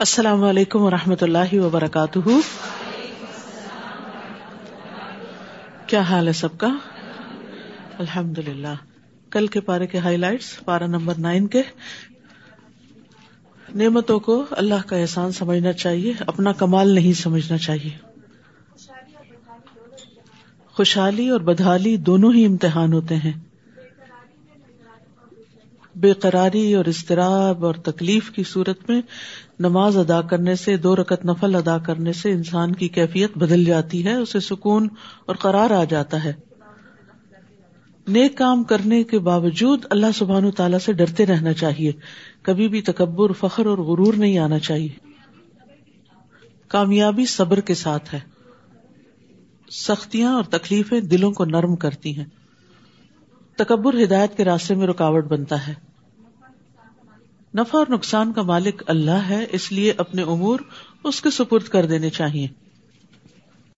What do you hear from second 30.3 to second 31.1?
سے، دو